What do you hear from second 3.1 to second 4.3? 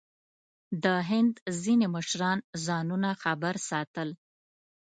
خبر ساتل.